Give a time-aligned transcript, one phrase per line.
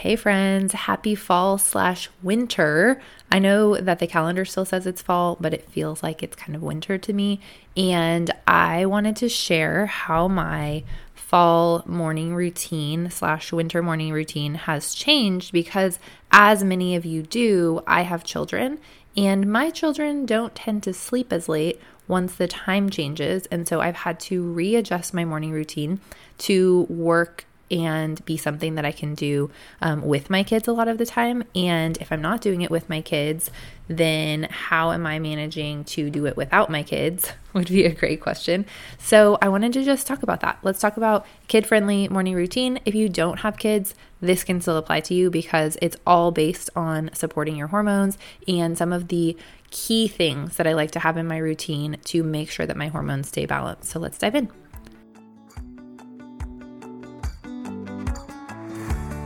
[0.00, 3.02] Hey, friends, happy fall slash winter.
[3.30, 6.56] I know that the calendar still says it's fall, but it feels like it's kind
[6.56, 7.38] of winter to me.
[7.76, 10.84] And I wanted to share how my
[11.14, 15.98] fall morning routine slash winter morning routine has changed because,
[16.32, 18.78] as many of you do, I have children,
[19.18, 21.78] and my children don't tend to sleep as late
[22.08, 23.44] once the time changes.
[23.50, 26.00] And so I've had to readjust my morning routine
[26.38, 29.50] to work and be something that I can do
[29.80, 31.44] um, with my kids a lot of the time.
[31.54, 33.50] And if I'm not doing it with my kids,
[33.88, 37.32] then how am I managing to do it without my kids?
[37.52, 38.66] Would be a great question.
[38.98, 40.58] So I wanted to just talk about that.
[40.62, 42.78] Let's talk about kid friendly morning routine.
[42.84, 46.70] If you don't have kids, this can still apply to you because it's all based
[46.76, 49.36] on supporting your hormones and some of the
[49.70, 52.88] key things that I like to have in my routine to make sure that my
[52.88, 53.90] hormones stay balanced.
[53.90, 54.59] So let's dive in.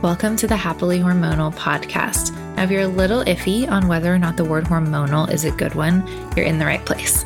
[0.01, 2.35] Welcome to the Happily Hormonal podcast.
[2.55, 5.51] Now, if you're a little iffy on whether or not the word hormonal is a
[5.51, 7.25] good one, you're in the right place.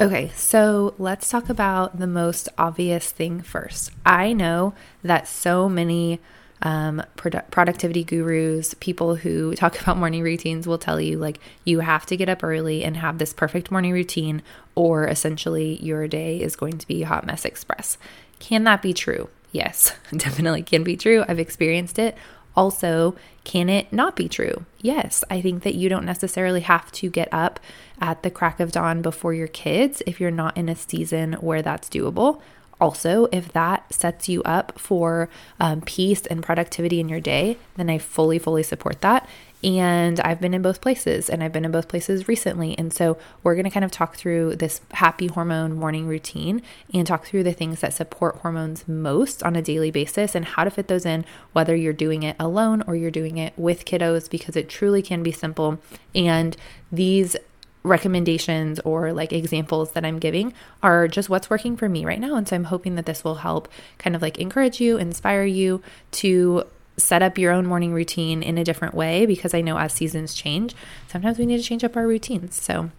[0.00, 3.90] Okay, so let's talk about the most obvious thing first.
[4.06, 4.72] I know
[5.02, 6.20] that so many
[6.62, 11.80] um, produ- productivity gurus, people who talk about morning routines will tell you like you
[11.80, 14.42] have to get up early and have this perfect morning routine,
[14.74, 17.98] or essentially your day is going to be hot mess express.
[18.38, 19.28] Can that be true?
[19.52, 21.26] Yes, definitely can be true.
[21.28, 22.16] I've experienced it.
[22.60, 24.66] Also, can it not be true?
[24.82, 27.58] Yes, I think that you don't necessarily have to get up
[28.02, 31.62] at the crack of dawn before your kids if you're not in a season where
[31.62, 32.42] that's doable.
[32.78, 37.88] Also, if that sets you up for um, peace and productivity in your day, then
[37.88, 39.26] I fully, fully support that.
[39.62, 42.78] And I've been in both places and I've been in both places recently.
[42.78, 46.62] And so we're going to kind of talk through this happy hormone morning routine
[46.94, 50.64] and talk through the things that support hormones most on a daily basis and how
[50.64, 54.30] to fit those in, whether you're doing it alone or you're doing it with kiddos,
[54.30, 55.78] because it truly can be simple.
[56.14, 56.56] And
[56.90, 57.36] these
[57.82, 62.34] recommendations or like examples that I'm giving are just what's working for me right now.
[62.36, 63.68] And so I'm hoping that this will help
[63.98, 65.82] kind of like encourage you, inspire you
[66.12, 66.64] to
[67.00, 70.34] set up your own morning routine in a different way because I know as seasons
[70.34, 70.74] change,
[71.08, 72.60] sometimes we need to change up our routines.
[72.60, 72.90] So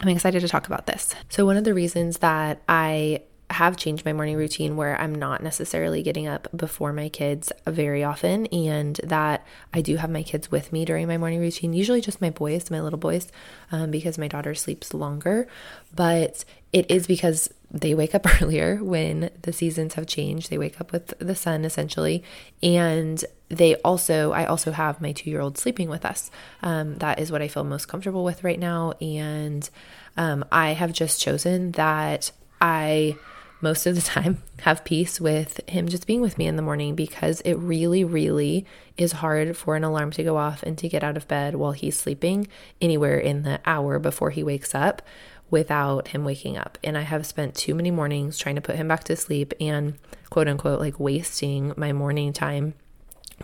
[0.00, 1.14] I'm excited to talk about this.
[1.28, 3.22] So, one of the reasons that I
[3.56, 8.04] have changed my morning routine where I'm not necessarily getting up before my kids very
[8.04, 12.02] often, and that I do have my kids with me during my morning routine, usually
[12.02, 13.32] just my boys, my little boys,
[13.72, 15.48] um, because my daughter sleeps longer.
[15.94, 20.50] But it is because they wake up earlier when the seasons have changed.
[20.50, 22.22] They wake up with the sun essentially.
[22.62, 26.30] And they also, I also have my two year old sleeping with us.
[26.62, 28.92] Um, that is what I feel most comfortable with right now.
[29.00, 29.68] And
[30.16, 33.16] um, I have just chosen that I
[33.60, 36.94] most of the time have peace with him just being with me in the morning
[36.94, 41.02] because it really, really is hard for an alarm to go off and to get
[41.02, 42.46] out of bed while he's sleeping
[42.80, 45.02] anywhere in the hour before he wakes up
[45.50, 46.76] without him waking up.
[46.82, 49.94] And I have spent too many mornings trying to put him back to sleep and
[50.28, 52.74] quote unquote like wasting my morning time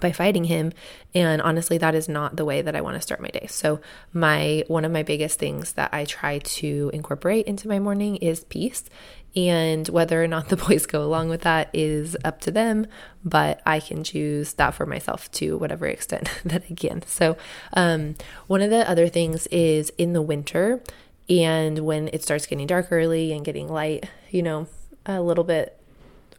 [0.01, 0.73] by fighting him
[1.15, 3.47] and honestly that is not the way that I want to start my day.
[3.49, 3.81] So
[4.13, 8.45] my one of my biggest things that I try to incorporate into my morning is
[8.45, 8.85] peace
[9.35, 12.87] and whether or not the boys go along with that is up to them,
[13.25, 17.03] but I can choose that for myself to whatever extent that I can.
[17.07, 17.37] So,
[17.75, 20.83] um, one of the other things is in the winter
[21.29, 24.67] and when it starts getting dark early and getting light, you know,
[25.07, 25.79] a little bit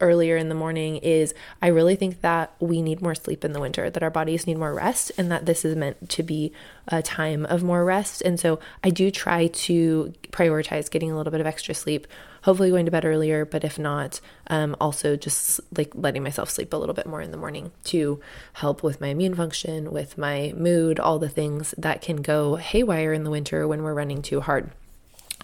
[0.03, 3.59] earlier in the morning is I really think that we need more sleep in the
[3.61, 6.51] winter, that our bodies need more rest, and that this is meant to be
[6.89, 8.21] a time of more rest.
[8.21, 12.05] And so I do try to prioritize getting a little bit of extra sleep,
[12.43, 16.73] hopefully going to bed earlier, but if not, um, also just like letting myself sleep
[16.73, 18.19] a little bit more in the morning to
[18.53, 23.13] help with my immune function, with my mood, all the things that can go haywire
[23.13, 24.69] in the winter when we're running too hard.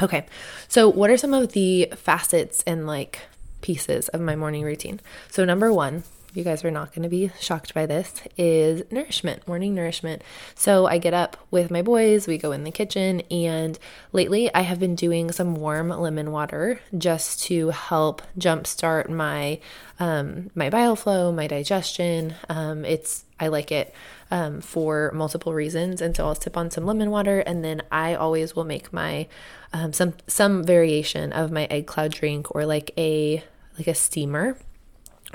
[0.02, 0.26] Okay,
[0.68, 3.20] so what are some of the facets and like
[3.62, 5.00] pieces of my morning routine?
[5.30, 6.04] So, number one,
[6.34, 10.22] you guys are not going to be shocked by this, is nourishment, morning nourishment.
[10.56, 13.78] So I get up with my boys, we go in the kitchen, and
[14.14, 19.60] lately I have been doing some warm lemon water just to help jumpstart my
[20.00, 22.36] um, my bile flow, my digestion.
[22.48, 23.94] Um, it's I like it
[24.32, 28.16] um, for multiple reasons, and so I'll sip on some lemon water, and then I
[28.16, 29.28] always will make my
[29.74, 33.44] um, some some variation of my egg cloud drink or like a
[33.78, 34.58] like a steamer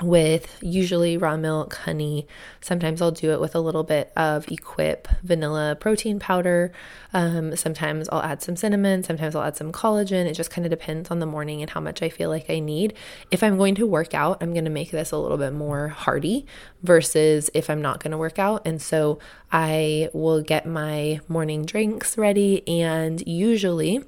[0.01, 2.27] with usually raw milk, honey.
[2.59, 6.73] Sometimes I'll do it with a little bit of Equip vanilla protein powder.
[7.13, 9.03] Um, sometimes I'll add some cinnamon.
[9.03, 10.25] Sometimes I'll add some collagen.
[10.25, 12.59] It just kind of depends on the morning and how much I feel like I
[12.59, 12.93] need.
[13.31, 15.87] If I'm going to work out, I'm going to make this a little bit more
[15.87, 16.45] hearty
[16.83, 18.67] versus if I'm not going to work out.
[18.67, 19.19] And so
[19.49, 24.03] I will get my morning drinks ready and usually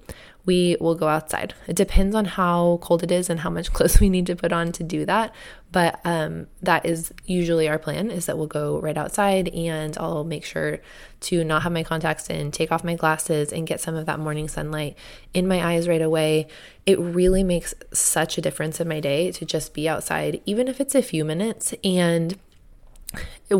[0.48, 1.54] we will go outside.
[1.68, 4.52] It depends on how cold it is and how much clothes we need to put
[4.52, 5.36] on to do that.
[5.72, 10.24] But um, that is usually our plan is that we'll go right outside and I'll
[10.24, 10.80] make sure
[11.20, 14.20] to not have my contacts in, take off my glasses, and get some of that
[14.20, 14.98] morning sunlight
[15.34, 16.48] in my eyes right away.
[16.86, 20.80] It really makes such a difference in my day to just be outside, even if
[20.80, 21.74] it's a few minutes.
[21.84, 22.40] And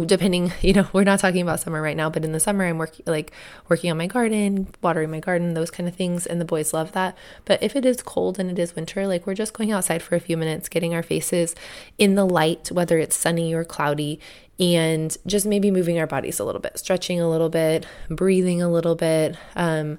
[0.06, 2.78] depending you know we're not talking about summer right now but in the summer i'm
[2.78, 3.32] working like
[3.70, 6.92] working on my garden watering my garden those kind of things and the boys love
[6.94, 7.18] that.
[7.46, 10.16] But if it is cold and it is winter like we're just going outside for
[10.16, 11.56] a few minutes getting our faces
[11.98, 14.20] in the light whether it's sunny or cloudy
[14.60, 18.70] and just maybe moving our bodies a little bit stretching a little bit breathing a
[18.70, 19.98] little bit um,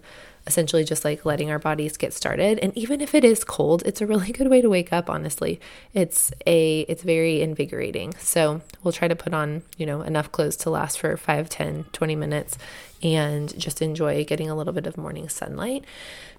[0.49, 2.59] essentially just like letting our bodies get started.
[2.59, 5.61] And even if it is cold it's a really good way to wake up honestly.
[5.95, 8.15] It's a it's very invigorating.
[8.19, 11.85] So we'll try to put on you know enough clothes to last for 5 10
[11.93, 12.59] 20 minutes
[13.03, 15.85] and just enjoy getting a little bit of morning sunlight.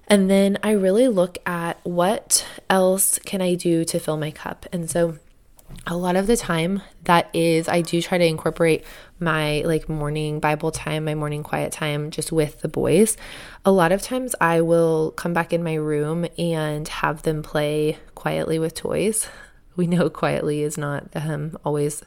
[0.08, 4.66] And then i really look at what else can i do to fill my cup.
[4.74, 5.20] And so
[5.88, 8.84] a lot of the time that is i do try to incorporate
[9.20, 13.18] my like morning bible time my morning quiet time just with the boys.
[13.66, 17.98] A lot of times i will come back in my room and have them play
[18.16, 19.28] quietly with toys.
[19.76, 22.04] We know quietly is not um, always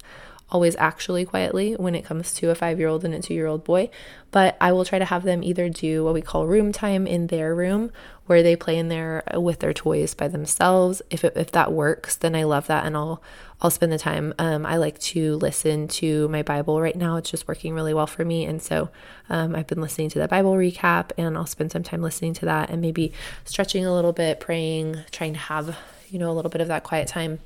[0.52, 3.46] always actually quietly when it comes to a five year old and a two year
[3.46, 3.88] old boy.
[4.30, 7.26] But I will try to have them either do what we call room time in
[7.26, 7.90] their room,
[8.26, 11.02] where they play in there with their toys by themselves.
[11.10, 13.22] If it, if that works, then I love that, and I'll
[13.60, 14.34] I'll spend the time.
[14.38, 17.16] Um, I like to listen to my Bible right now.
[17.16, 18.90] It's just working really well for me, and so
[19.30, 22.44] um, I've been listening to the Bible recap, and I'll spend some time listening to
[22.46, 23.12] that, and maybe
[23.44, 25.76] stretching a little bit, praying, trying to have
[26.10, 27.38] you know a little bit of that quiet time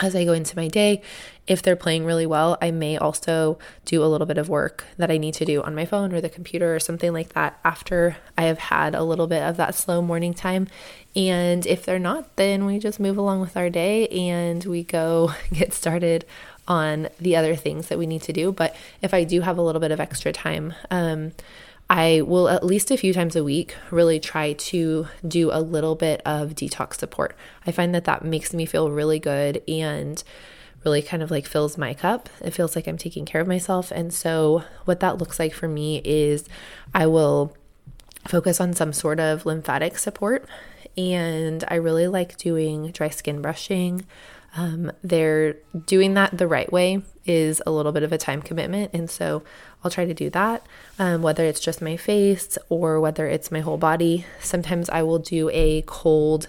[0.00, 1.02] as I go into my day.
[1.46, 5.10] If they're playing really well, I may also do a little bit of work that
[5.10, 8.16] I need to do on my phone or the computer or something like that after
[8.38, 10.68] I have had a little bit of that slow morning time.
[11.16, 15.32] And if they're not, then we just move along with our day and we go
[15.52, 16.24] get started
[16.68, 18.52] on the other things that we need to do.
[18.52, 21.32] But if I do have a little bit of extra time, um,
[21.90, 25.96] I will at least a few times a week really try to do a little
[25.96, 27.34] bit of detox support.
[27.66, 30.22] I find that that makes me feel really good and
[30.84, 32.28] really kind of like fills my cup.
[32.40, 33.90] It feels like I'm taking care of myself.
[33.90, 36.44] And so, what that looks like for me is
[36.94, 37.56] I will
[38.28, 40.46] focus on some sort of lymphatic support.
[40.96, 44.06] And I really like doing dry skin brushing.
[44.56, 45.54] Um, they're
[45.86, 48.90] doing that the right way is a little bit of a time commitment.
[48.92, 49.42] And so
[49.84, 50.66] I'll try to do that,
[50.98, 54.26] um, whether it's just my face or whether it's my whole body.
[54.40, 56.48] Sometimes I will do a cold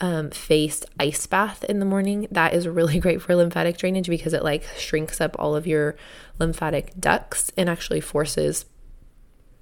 [0.00, 2.28] um, face ice bath in the morning.
[2.30, 5.96] That is really great for lymphatic drainage because it like shrinks up all of your
[6.38, 8.64] lymphatic ducts and actually forces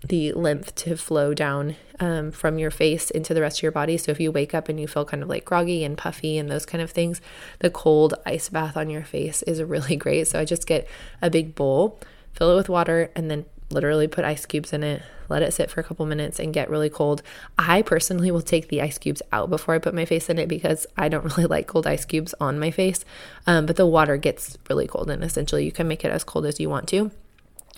[0.09, 3.97] the lymph to flow down um, from your face into the rest of your body.
[3.97, 6.51] So if you wake up and you feel kind of like groggy and puffy and
[6.51, 7.21] those kind of things,
[7.61, 10.29] the cold ice bath on your face is really great.
[10.29, 10.89] So I just get
[11.23, 11.99] a big bowl
[12.37, 15.71] fill it with water, and then literally put ice cubes in it, let it sit
[15.71, 17.23] for a couple minutes and get really cold.
[17.59, 20.47] I personally will take the ice cubes out before I put my face in it
[20.47, 23.05] because I don't really like cold ice cubes on my face.
[23.47, 26.47] Um, but the water gets really cold, and essentially, you can make it as cold
[26.47, 27.11] as you want to.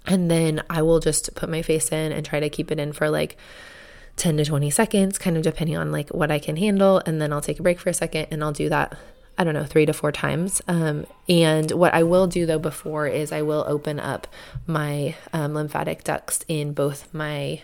[0.08, 2.92] And then I will just put my face in and try to keep it in
[2.92, 3.36] for like
[4.16, 7.00] 10 to 20 seconds, kind of depending on like what I can handle.
[7.06, 8.98] And then I'll take a break for a second and I'll do that
[9.38, 10.60] I don't know, three to four times.
[10.66, 14.26] Um, and what I will do though before is I will open up
[14.66, 17.62] my um, lymphatic ducts in both my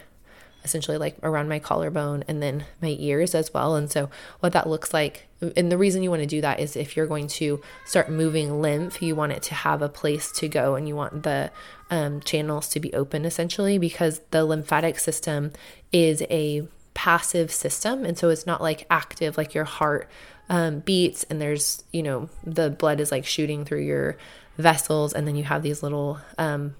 [0.65, 3.77] essentially like around my collarbone and then my ears as well.
[3.77, 6.75] And so, what that looks like, and the reason you want to do that is
[6.77, 10.49] if you're going to start moving lymph, you want it to have a place to
[10.49, 11.51] go and you want the
[11.91, 15.53] um, channels to be open essentially because the lymphatic system
[15.93, 18.05] is a passive system.
[18.05, 20.09] And so, it's not like active, like your heart
[20.49, 24.17] um, beats and there's, you know, the blood is like shooting through your
[24.57, 26.75] vessels and then you have these little um,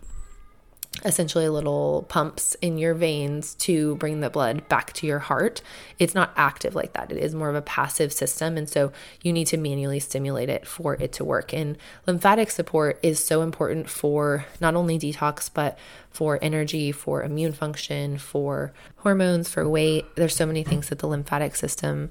[1.05, 5.61] essentially little pumps in your veins to bring the blood back to your heart.
[5.99, 7.11] It's not active like that.
[7.11, 8.57] It is more of a passive system.
[8.57, 11.53] And so you need to manually stimulate it for it to work.
[11.53, 15.79] And lymphatic support is so important for not only detox, but
[16.11, 20.07] for energy, for immune function, for hormones, for weight.
[20.15, 22.11] There's so many things that the lymphatic system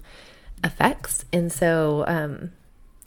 [0.64, 1.26] affects.
[1.32, 2.52] And so, um,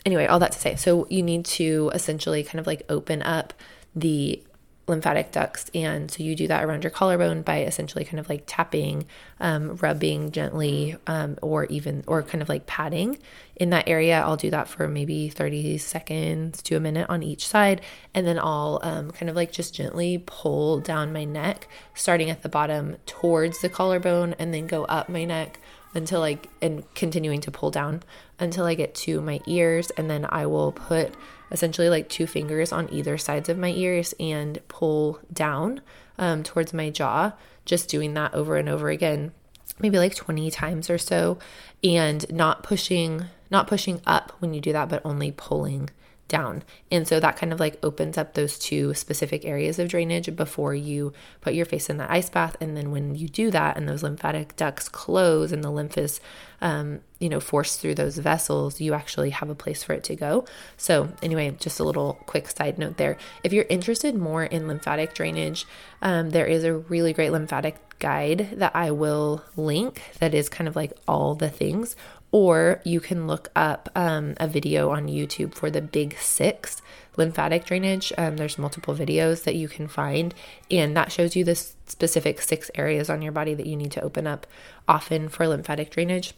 [0.05, 3.53] anyway, all that to say, so you need to essentially kind of like open up
[3.95, 4.43] the
[4.87, 5.71] lymphatic ducts.
[5.75, 9.07] And so you do that around your collarbone by essentially kind of like tapping,
[9.41, 13.19] um, rubbing gently, um, or even, or kind of like patting
[13.57, 14.21] in that area.
[14.21, 17.81] I'll do that for maybe 30 seconds to a minute on each side.
[18.15, 22.43] And then I'll um, kind of like just gently pull down my neck, starting at
[22.43, 25.59] the bottom towards the collarbone and then go up my neck
[25.95, 28.03] until like, and continuing to pull down
[28.39, 31.15] until I get to my ears and then I will put
[31.51, 35.81] essentially like two fingers on either sides of my ears and pull down
[36.19, 37.33] um, towards my jaw
[37.65, 39.33] just doing that over and over again
[39.79, 41.39] maybe like 20 times or so.
[41.85, 45.89] And not pushing not pushing up when you do that but only pulling
[46.29, 46.63] down.
[46.91, 50.75] And so that kind of like opens up those two specific areas of drainage before
[50.75, 52.57] you put your face in the ice bath.
[52.61, 56.21] And then when you do that and those lymphatic ducts close and the lymph is,
[56.61, 60.17] um, you know, forced through those vessels, you actually have a place for it to
[60.17, 60.45] go.
[60.77, 63.17] So, anyway, just a little quick side note there.
[63.45, 65.67] If you're interested more in lymphatic drainage,
[66.03, 70.69] um, there is a really great lymphatic guide that I will link that is kind
[70.69, 71.97] of like all the things
[72.37, 76.83] or you can look up um, a video on YouTube for the big six
[77.17, 78.13] lymphatic drainage.
[78.19, 80.35] Um, there's multiple videos that you can find,
[80.71, 84.03] and that shows you the specific six areas on your body that you need to
[84.03, 84.47] open up
[84.87, 86.35] often for lymphatic drainage.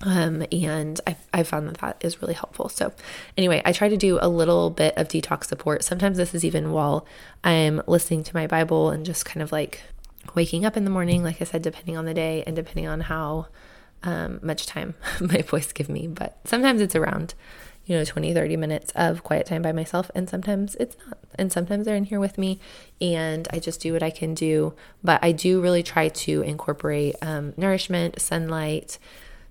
[0.00, 2.70] Um, and I, I found that that is really helpful.
[2.70, 2.94] So,
[3.36, 5.84] anyway, I try to do a little bit of detox support.
[5.84, 7.06] Sometimes this is even while
[7.42, 9.82] I'm listening to my Bible and just kind of like
[10.34, 13.02] waking up in the morning, like I said, depending on the day and depending on
[13.02, 13.48] how
[14.04, 17.34] um, much time my voice give me, but sometimes it's around,
[17.86, 21.18] you know, 20, 30 minutes of quiet time by myself, and sometimes it's not.
[21.36, 22.60] And sometimes they're in here with me,
[23.00, 24.74] and I just do what I can do.
[25.02, 28.98] But I do really try to incorporate um, nourishment, sunlight,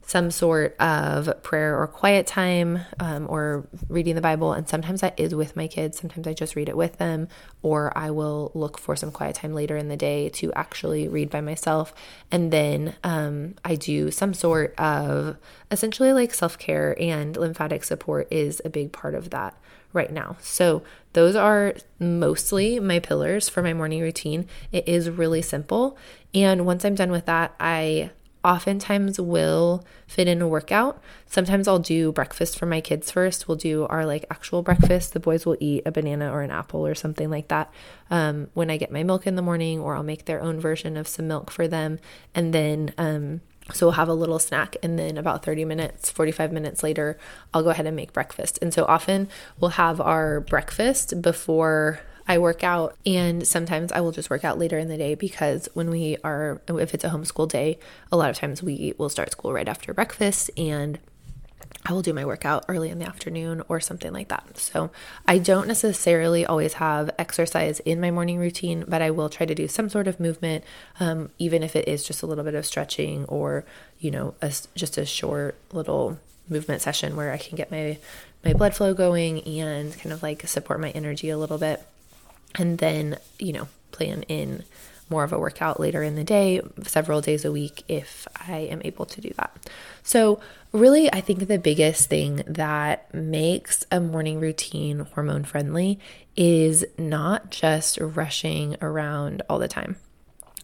[0.06, 4.54] some sort of prayer or quiet time um, or reading the Bible.
[4.54, 5.98] And sometimes that is with my kids.
[5.98, 7.30] Sometimes I just read it with them,
[7.62, 11.30] or I will look for some quiet time later in the day to actually read
[11.30, 11.94] by myself.
[12.32, 15.38] And then um, I do some sort of
[15.72, 19.58] essentially like self care, and lymphatic support is a big part of that
[19.94, 20.36] right now.
[20.42, 20.84] So,
[21.14, 24.48] those are mostly my pillars for my morning routine.
[24.72, 25.96] It is really simple.
[26.34, 28.10] And once I'm done with that, I
[28.44, 31.02] oftentimes will fit in a workout.
[31.26, 33.48] Sometimes I'll do breakfast for my kids first.
[33.48, 35.14] We'll do our like actual breakfast.
[35.14, 37.74] The boys will eat a banana or an apple or something like that
[38.12, 40.98] um, when I get my milk in the morning, or I'll make their own version
[40.98, 42.00] of some milk for them.
[42.36, 46.52] And then, um, so we'll have a little snack, and then about 30 minutes, 45
[46.52, 47.18] minutes later,
[47.54, 48.60] I'll go ahead and make breakfast.
[48.62, 54.12] And so often we'll have our breakfast before I work out, and sometimes I will
[54.12, 57.50] just work out later in the day because when we are, if it's a homeschool
[57.50, 57.80] day,
[58.12, 61.00] a lot of times we will start school right after breakfast and
[61.86, 64.58] I will do my workout early in the afternoon or something like that.
[64.58, 64.90] So
[65.28, 69.56] I don't necessarily always have exercise in my morning routine, but I will try to
[69.56, 70.64] do some sort of movement,
[71.00, 73.66] um, even if it is just a little bit of stretching or,
[74.00, 77.98] you know, a, just a short little movement session where I can get my
[78.46, 81.82] my blood flow going and kind of like support my energy a little bit
[82.56, 84.64] and then, you know, plan in
[85.10, 88.82] more of a workout later in the day, several days a week, if I am
[88.84, 89.56] able to do that.
[90.02, 90.40] So,
[90.72, 96.00] really, I think the biggest thing that makes a morning routine hormone friendly
[96.36, 99.98] is not just rushing around all the time.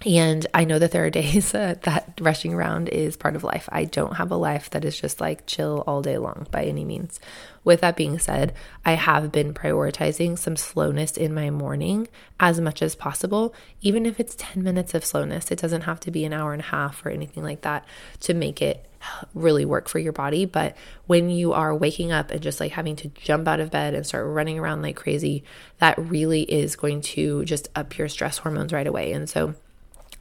[0.06, 3.68] And I know that there are days uh, that rushing around is part of life.
[3.72, 6.86] I don't have a life that is just like chill all day long by any
[6.86, 7.20] means.
[7.64, 8.54] With that being said,
[8.86, 12.08] I have been prioritizing some slowness in my morning
[12.40, 15.52] as much as possible, even if it's 10 minutes of slowness.
[15.52, 17.86] It doesn't have to be an hour and a half or anything like that
[18.22, 18.86] to make it
[19.34, 20.46] really work for your body.
[20.46, 20.76] But
[21.08, 24.06] when you are waking up and just like having to jump out of bed and
[24.06, 25.44] start running around like crazy,
[25.80, 29.12] that really is going to just up your stress hormones right away.
[29.12, 29.56] And so,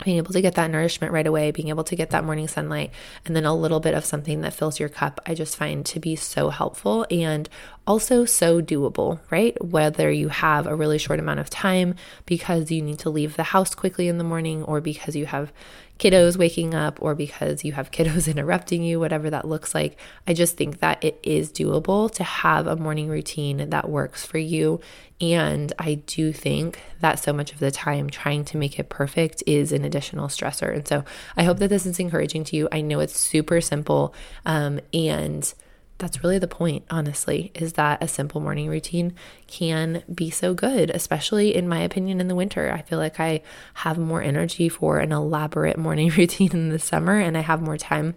[0.04, 2.90] being able to get that nourishment right away, being able to get that morning sunlight,
[3.24, 6.00] and then a little bit of something that fills your cup, I just find to
[6.00, 7.06] be so helpful.
[7.10, 7.48] And
[7.88, 9.56] also so doable, right?
[9.64, 11.94] Whether you have a really short amount of time
[12.26, 15.50] because you need to leave the house quickly in the morning or because you have
[15.98, 19.98] kiddos waking up or because you have kiddos interrupting you, whatever that looks like.
[20.26, 24.38] I just think that it is doable to have a morning routine that works for
[24.38, 24.80] you.
[25.18, 29.42] And I do think that so much of the time trying to make it perfect
[29.46, 30.74] is an additional stressor.
[30.74, 31.04] And so
[31.38, 32.68] I hope that this is encouraging to you.
[32.70, 34.14] I know it's super simple
[34.44, 35.52] um, and
[35.98, 39.14] that's really the point, honestly, is that a simple morning routine
[39.46, 42.72] can be so good, especially in my opinion in the winter.
[42.72, 43.42] I feel like I
[43.74, 47.76] have more energy for an elaborate morning routine in the summer and I have more
[47.76, 48.14] time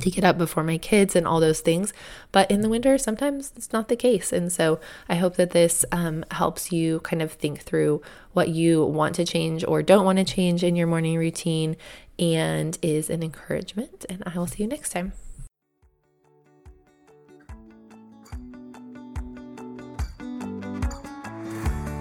[0.00, 1.92] to get up before my kids and all those things.
[2.32, 4.32] But in the winter, sometimes it's not the case.
[4.32, 8.02] And so I hope that this um, helps you kind of think through
[8.32, 11.76] what you want to change or don't want to change in your morning routine
[12.18, 14.04] and is an encouragement.
[14.08, 15.12] And I will see you next time.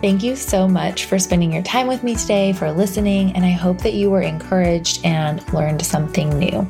[0.03, 3.51] Thank you so much for spending your time with me today, for listening, and I
[3.51, 6.69] hope that you were encouraged and learned something new.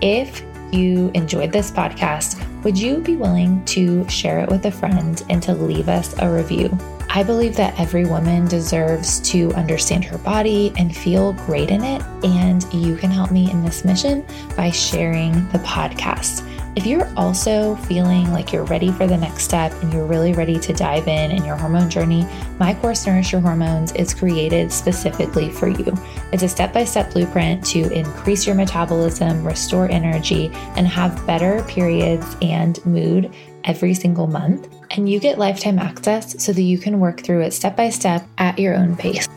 [0.00, 5.22] If you enjoyed this podcast, would you be willing to share it with a friend
[5.28, 6.70] and to leave us a review?
[7.10, 12.00] I believe that every woman deserves to understand her body and feel great in it,
[12.24, 14.24] and you can help me in this mission
[14.56, 16.49] by sharing the podcast.
[16.76, 20.56] If you're also feeling like you're ready for the next step and you're really ready
[20.60, 22.24] to dive in in your hormone journey,
[22.60, 25.92] my course Nourish Your Hormones is created specifically for you.
[26.32, 31.64] It's a step by step blueprint to increase your metabolism, restore energy, and have better
[31.64, 33.34] periods and mood
[33.64, 34.72] every single month.
[34.92, 38.24] And you get lifetime access so that you can work through it step by step
[38.38, 39.28] at your own pace.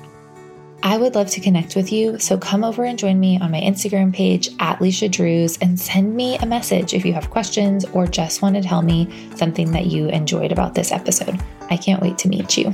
[0.85, 3.61] I would love to connect with you, so come over and join me on my
[3.61, 8.05] Instagram page at Leisha Drews and send me a message if you have questions or
[8.05, 11.39] just want to tell me something that you enjoyed about this episode.
[11.69, 12.73] I can't wait to meet you.